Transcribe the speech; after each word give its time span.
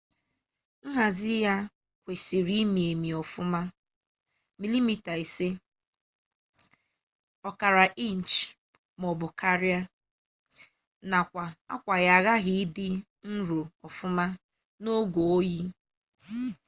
nhazi 0.91 1.33
ya 1.47 1.55
kwesịrị 2.03 2.55
imi 2.63 2.81
emi 2.91 3.09
ọfụma 3.21 3.61
5 4.61 4.67
mm 4.73 4.89
1/5 7.45 7.83
inchi 8.07 8.43
maọbụ 8.99 9.27
karia 9.39 9.79
nakwa 11.09 11.43
akwa 11.73 11.95
ya 12.05 12.11
aghaghị 12.19 12.53
idi 12.63 12.87
nro 13.33 13.59
ọfụma 13.87 14.25
n'oge 14.83 15.21
oyi 15.37 15.61